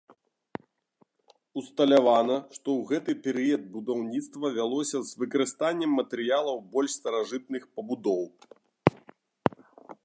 Усталявана, 1.61 2.37
што 2.55 2.67
ў 2.79 2.87
гэты 2.93 3.11
перыяд 3.27 3.63
будаўніцтва 3.75 4.51
вялося 4.57 5.03
з 5.11 5.21
выкарыстаннем 5.25 5.91
матэрыялаў 5.99 6.57
больш 6.77 6.91
старажытных 7.01 7.63
пабудоў. 7.75 8.23